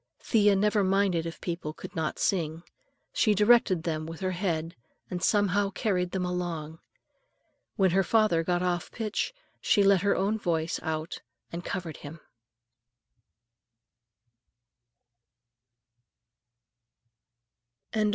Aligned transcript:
Thea 0.19 0.55
never 0.55 0.83
minded 0.83 1.27
if 1.27 1.39
people 1.39 1.73
could 1.73 1.95
not 1.95 2.17
sing; 2.17 2.63
she 3.13 3.35
directed 3.35 3.83
them 3.83 4.07
with 4.07 4.19
her 4.21 4.31
head 4.31 4.75
and 5.11 5.21
somehow 5.21 5.69
carried 5.69 6.09
them 6.09 6.25
along. 6.25 6.79
When 7.75 7.91
her 7.91 8.01
father 8.01 8.43
got 8.43 8.63
off 8.63 8.89
the 8.89 8.97
pitch 8.97 9.31
she 9.61 9.83
let 9.83 10.01
her 10.01 10.15
own 10.15 10.39
voice 10.39 10.79
out 10.81 11.21
and 11.51 11.63
covered 11.63 11.97
him. 11.97 12.19